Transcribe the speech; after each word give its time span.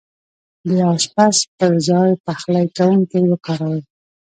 د 0.67 0.69
اشپز 0.95 1.35
پر 1.57 1.73
ځاي 1.87 2.11
پخلی 2.25 2.65
کونکی 2.77 3.21
وکاروئ 3.31 3.81